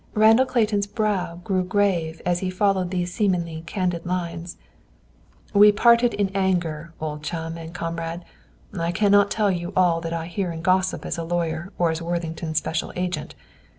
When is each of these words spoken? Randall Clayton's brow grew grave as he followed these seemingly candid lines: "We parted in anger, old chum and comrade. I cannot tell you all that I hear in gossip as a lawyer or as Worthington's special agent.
Randall 0.15 0.47
Clayton's 0.47 0.87
brow 0.87 1.35
grew 1.43 1.63
grave 1.63 2.23
as 2.25 2.39
he 2.39 2.49
followed 2.49 2.89
these 2.89 3.13
seemingly 3.13 3.61
candid 3.67 4.03
lines: 4.03 4.57
"We 5.53 5.71
parted 5.71 6.15
in 6.15 6.29
anger, 6.29 6.91
old 6.99 7.21
chum 7.21 7.55
and 7.55 7.71
comrade. 7.71 8.25
I 8.73 8.91
cannot 8.93 9.29
tell 9.29 9.51
you 9.51 9.71
all 9.75 10.01
that 10.01 10.11
I 10.11 10.25
hear 10.25 10.51
in 10.51 10.63
gossip 10.63 11.05
as 11.05 11.19
a 11.19 11.23
lawyer 11.23 11.71
or 11.77 11.91
as 11.91 12.01
Worthington's 12.01 12.57
special 12.57 12.91
agent. 12.95 13.35